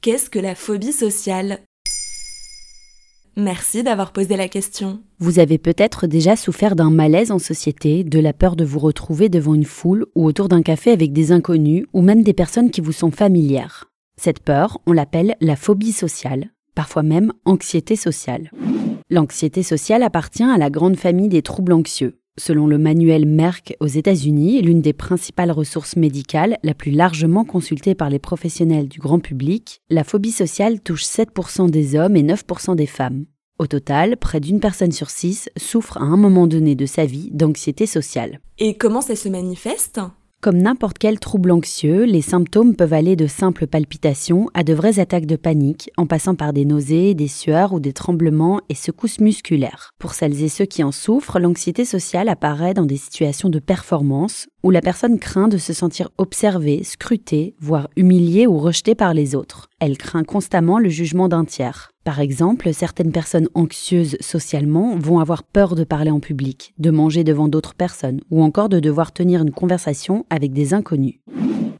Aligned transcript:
Qu'est-ce 0.00 0.30
que 0.30 0.38
la 0.38 0.54
phobie 0.54 0.92
sociale? 0.92 1.58
Merci 3.36 3.82
d'avoir 3.82 4.12
posé 4.12 4.36
la 4.36 4.46
question. 4.46 5.00
Vous 5.18 5.40
avez 5.40 5.58
peut-être 5.58 6.06
déjà 6.06 6.36
souffert 6.36 6.76
d'un 6.76 6.90
malaise 6.90 7.32
en 7.32 7.40
société, 7.40 8.04
de 8.04 8.20
la 8.20 8.32
peur 8.32 8.54
de 8.54 8.64
vous 8.64 8.78
retrouver 8.78 9.28
devant 9.28 9.56
une 9.56 9.64
foule 9.64 10.06
ou 10.14 10.24
autour 10.24 10.48
d'un 10.48 10.62
café 10.62 10.92
avec 10.92 11.12
des 11.12 11.32
inconnus 11.32 11.84
ou 11.92 12.00
même 12.00 12.22
des 12.22 12.32
personnes 12.32 12.70
qui 12.70 12.80
vous 12.80 12.92
sont 12.92 13.10
familières. 13.10 13.90
Cette 14.16 14.38
peur, 14.38 14.80
on 14.86 14.92
l'appelle 14.92 15.34
la 15.40 15.56
phobie 15.56 15.90
sociale, 15.90 16.50
parfois 16.76 17.02
même 17.02 17.32
anxiété 17.44 17.96
sociale. 17.96 18.52
L'anxiété 19.10 19.64
sociale 19.64 20.04
appartient 20.04 20.44
à 20.44 20.58
la 20.58 20.70
grande 20.70 20.96
famille 20.96 21.28
des 21.28 21.42
troubles 21.42 21.72
anxieux. 21.72 22.20
Selon 22.38 22.68
le 22.68 22.78
manuel 22.78 23.26
Merck 23.26 23.74
aux 23.80 23.88
États-Unis, 23.88 24.62
l'une 24.62 24.80
des 24.80 24.92
principales 24.92 25.50
ressources 25.50 25.96
médicales, 25.96 26.56
la 26.62 26.72
plus 26.72 26.92
largement 26.92 27.44
consultée 27.44 27.96
par 27.96 28.10
les 28.10 28.20
professionnels 28.20 28.86
du 28.86 29.00
grand 29.00 29.18
public, 29.18 29.82
la 29.90 30.04
phobie 30.04 30.30
sociale 30.30 30.80
touche 30.80 31.02
7% 31.02 31.68
des 31.68 31.96
hommes 31.96 32.14
et 32.14 32.22
9% 32.22 32.76
des 32.76 32.86
femmes. 32.86 33.24
Au 33.58 33.66
total, 33.66 34.16
près 34.16 34.38
d'une 34.38 34.60
personne 34.60 34.92
sur 34.92 35.10
six 35.10 35.50
souffre 35.56 35.98
à 35.98 36.04
un 36.04 36.16
moment 36.16 36.46
donné 36.46 36.76
de 36.76 36.86
sa 36.86 37.06
vie 37.06 37.28
d'anxiété 37.32 37.86
sociale. 37.86 38.38
Et 38.58 38.76
comment 38.76 39.00
ça 39.00 39.16
se 39.16 39.28
manifeste? 39.28 40.00
Comme 40.40 40.58
n'importe 40.58 40.98
quel 40.98 41.18
trouble 41.18 41.50
anxieux, 41.50 42.04
les 42.04 42.22
symptômes 42.22 42.76
peuvent 42.76 42.92
aller 42.92 43.16
de 43.16 43.26
simples 43.26 43.66
palpitations 43.66 44.48
à 44.54 44.62
de 44.62 44.72
vraies 44.72 45.00
attaques 45.00 45.26
de 45.26 45.34
panique, 45.34 45.90
en 45.96 46.06
passant 46.06 46.36
par 46.36 46.52
des 46.52 46.64
nausées, 46.64 47.14
des 47.14 47.26
sueurs 47.26 47.72
ou 47.72 47.80
des 47.80 47.92
tremblements 47.92 48.60
et 48.68 48.74
secousses 48.74 49.18
musculaires. 49.18 49.94
Pour 49.98 50.14
celles 50.14 50.40
et 50.44 50.48
ceux 50.48 50.64
qui 50.64 50.84
en 50.84 50.92
souffrent, 50.92 51.40
l'anxiété 51.40 51.84
sociale 51.84 52.28
apparaît 52.28 52.72
dans 52.72 52.86
des 52.86 52.96
situations 52.96 53.48
de 53.48 53.58
performance 53.58 54.46
où 54.62 54.70
la 54.70 54.80
personne 54.80 55.18
craint 55.18 55.48
de 55.48 55.58
se 55.58 55.72
sentir 55.72 56.10
observée, 56.18 56.84
scrutée, 56.84 57.54
voire 57.58 57.88
humiliée 57.96 58.46
ou 58.46 58.58
rejetée 58.58 58.94
par 58.94 59.14
les 59.14 59.34
autres. 59.34 59.68
Elle 59.80 59.98
craint 59.98 60.24
constamment 60.24 60.78
le 60.78 60.88
jugement 60.88 61.28
d'un 61.28 61.44
tiers. 61.44 61.90
Par 62.08 62.20
exemple, 62.20 62.72
certaines 62.72 63.12
personnes 63.12 63.50
anxieuses 63.52 64.16
socialement 64.20 64.96
vont 64.96 65.18
avoir 65.18 65.42
peur 65.42 65.74
de 65.74 65.84
parler 65.84 66.10
en 66.10 66.20
public, 66.20 66.72
de 66.78 66.90
manger 66.90 67.22
devant 67.22 67.48
d'autres 67.48 67.74
personnes, 67.74 68.22
ou 68.30 68.42
encore 68.42 68.70
de 68.70 68.80
devoir 68.80 69.12
tenir 69.12 69.42
une 69.42 69.50
conversation 69.50 70.24
avec 70.30 70.54
des 70.54 70.72
inconnus. 70.72 71.20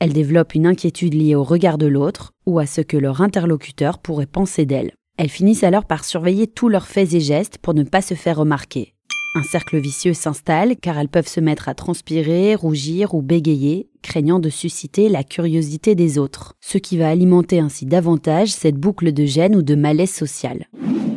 Elles 0.00 0.12
développent 0.12 0.56
une 0.56 0.66
inquiétude 0.66 1.14
liée 1.14 1.36
au 1.36 1.44
regard 1.44 1.78
de 1.78 1.86
l'autre 1.86 2.32
ou 2.44 2.58
à 2.58 2.66
ce 2.66 2.80
que 2.80 2.96
leur 2.96 3.20
interlocuteur 3.20 4.00
pourrait 4.00 4.26
penser 4.26 4.66
d'elles. 4.66 4.94
Elles 5.16 5.28
finissent 5.28 5.62
alors 5.62 5.84
par 5.84 6.04
surveiller 6.04 6.48
tous 6.48 6.68
leurs 6.68 6.88
faits 6.88 7.14
et 7.14 7.20
gestes 7.20 7.58
pour 7.58 7.74
ne 7.74 7.84
pas 7.84 8.02
se 8.02 8.14
faire 8.14 8.38
remarquer. 8.38 8.95
Un 9.36 9.42
cercle 9.42 9.76
vicieux 9.76 10.14
s'installe 10.14 10.76
car 10.78 10.96
elles 10.96 11.10
peuvent 11.10 11.28
se 11.28 11.40
mettre 11.40 11.68
à 11.68 11.74
transpirer, 11.74 12.54
rougir 12.54 13.12
ou 13.14 13.20
bégayer, 13.20 13.86
craignant 14.00 14.38
de 14.38 14.48
susciter 14.48 15.10
la 15.10 15.24
curiosité 15.24 15.94
des 15.94 16.16
autres, 16.16 16.54
ce 16.62 16.78
qui 16.78 16.96
va 16.96 17.10
alimenter 17.10 17.60
ainsi 17.60 17.84
davantage 17.84 18.48
cette 18.48 18.76
boucle 18.76 19.12
de 19.12 19.26
gêne 19.26 19.54
ou 19.54 19.60
de 19.60 19.74
malaise 19.74 20.10
social. 20.10 20.68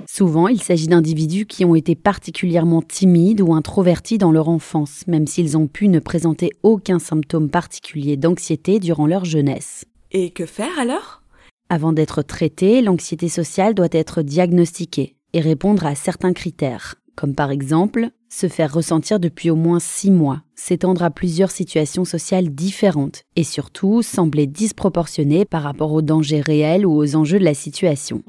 Souvent, 0.05 0.49
il 0.49 0.61
s'agit 0.61 0.89
d'individus 0.89 1.45
qui 1.45 1.63
ont 1.63 1.75
été 1.75 1.95
particulièrement 1.95 2.81
timides 2.81 3.39
ou 3.39 3.53
introvertis 3.53 4.17
dans 4.17 4.33
leur 4.33 4.49
enfance, 4.49 5.07
même 5.07 5.25
s'ils 5.25 5.55
ont 5.55 5.67
pu 5.67 5.87
ne 5.87 5.99
présenter 5.99 6.49
aucun 6.61 6.99
symptôme 6.99 7.49
particulier 7.49 8.17
d'anxiété 8.17 8.81
durant 8.81 9.07
leur 9.07 9.23
jeunesse. 9.23 9.85
Et 10.11 10.31
que 10.31 10.45
faire 10.45 10.77
alors? 10.77 11.21
Avant 11.69 11.93
d'être 11.93 12.21
traité, 12.21 12.81
l'anxiété 12.81 13.29
sociale 13.29 13.75
doit 13.75 13.87
être 13.93 14.23
diagnostiquée 14.23 15.15
et 15.31 15.39
répondre 15.39 15.85
à 15.85 15.95
certains 15.95 16.33
critères, 16.33 16.95
comme 17.19 17.35
par 17.35 17.51
exemple 17.51 18.11
se 18.29 18.47
faire 18.47 18.73
ressentir 18.73 19.19
depuis 19.19 19.49
au 19.49 19.57
moins 19.57 19.81
six 19.81 20.09
mois, 20.09 20.41
s'étendre 20.55 21.03
à 21.03 21.09
plusieurs 21.09 21.51
situations 21.51 22.05
sociales 22.05 22.47
différentes 22.47 23.23
et 23.35 23.43
surtout 23.43 24.01
sembler 24.03 24.47
disproportionné 24.47 25.43
par 25.43 25.63
rapport 25.63 25.91
aux 25.91 26.01
dangers 26.01 26.39
réels 26.39 26.85
ou 26.85 26.95
aux 26.95 27.17
enjeux 27.17 27.37
de 27.37 27.43
la 27.43 27.53
situation. 27.53 28.23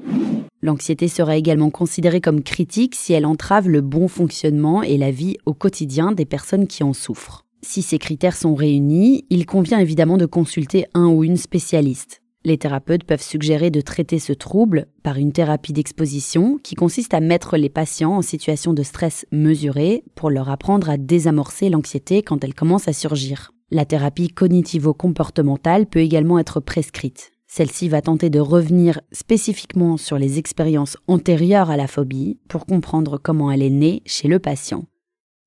L'anxiété 0.61 1.07
sera 1.07 1.37
également 1.37 1.69
considérée 1.69 2.19
comme 2.19 2.43
critique 2.43 2.95
si 2.95 3.13
elle 3.13 3.25
entrave 3.25 3.69
le 3.69 3.79
bon 3.79 4.09
fonctionnement 4.09 4.83
et 4.83 4.97
la 4.97 5.11
vie 5.11 5.37
au 5.45 5.53
quotidien 5.53 6.11
des 6.11 6.25
personnes 6.25 6.67
qui 6.67 6.83
en 6.83 6.91
souffrent. 6.91 7.45
Si 7.61 7.83
ces 7.83 7.97
critères 7.97 8.35
sont 8.35 8.55
réunis, 8.55 9.23
il 9.29 9.45
convient 9.45 9.79
évidemment 9.79 10.17
de 10.17 10.25
consulter 10.25 10.85
un 10.93 11.07
ou 11.07 11.23
une 11.23 11.37
spécialiste. 11.37 12.20
Les 12.43 12.57
thérapeutes 12.57 13.03
peuvent 13.03 13.21
suggérer 13.21 13.69
de 13.69 13.81
traiter 13.81 14.17
ce 14.17 14.33
trouble 14.33 14.87
par 15.03 15.17
une 15.17 15.31
thérapie 15.31 15.73
d'exposition 15.73 16.57
qui 16.63 16.73
consiste 16.73 17.13
à 17.13 17.19
mettre 17.19 17.55
les 17.55 17.69
patients 17.69 18.17
en 18.17 18.23
situation 18.23 18.73
de 18.73 18.81
stress 18.81 19.27
mesuré 19.31 20.03
pour 20.15 20.31
leur 20.31 20.49
apprendre 20.49 20.89
à 20.89 20.97
désamorcer 20.97 21.69
l'anxiété 21.69 22.23
quand 22.23 22.43
elle 22.43 22.55
commence 22.55 22.87
à 22.87 22.93
surgir. 22.93 23.51
La 23.69 23.85
thérapie 23.85 24.29
cognitivo-comportementale 24.29 25.85
peut 25.85 25.99
également 25.99 26.39
être 26.39 26.59
prescrite. 26.59 27.31
Celle-ci 27.45 27.89
va 27.89 28.01
tenter 28.01 28.31
de 28.31 28.39
revenir 28.39 29.01
spécifiquement 29.11 29.97
sur 29.97 30.17
les 30.17 30.39
expériences 30.39 30.97
antérieures 31.07 31.69
à 31.69 31.77
la 31.77 31.87
phobie 31.87 32.39
pour 32.47 32.65
comprendre 32.65 33.19
comment 33.21 33.51
elle 33.51 33.61
est 33.61 33.69
née 33.69 34.01
chez 34.05 34.27
le 34.27 34.39
patient. 34.39 34.85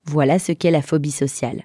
Voilà 0.07 0.39
ce 0.39 0.53
qu'est 0.53 0.71
la 0.71 0.83
phobie 0.83 1.11
sociale. 1.11 1.65